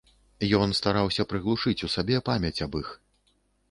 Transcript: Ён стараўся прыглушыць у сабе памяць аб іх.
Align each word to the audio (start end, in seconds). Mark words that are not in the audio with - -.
Ён 0.61 0.73
стараўся 0.79 1.27
прыглушыць 1.35 1.77
у 1.91 1.93
сабе 1.99 2.21
памяць 2.31 2.59
аб 2.71 2.83
іх. 2.85 2.95